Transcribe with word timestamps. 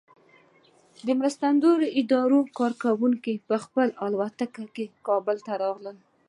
د 1.05 1.07
مرستندویه 1.19 1.89
ادارو 1.99 2.39
کارکوونکي 2.59 3.33
په 3.47 3.55
خپلو 3.63 3.91
الوتکو 4.05 4.63
کې 4.75 4.85
کابل 5.07 5.37
ته 5.45 5.53
راغلل. 5.63 5.97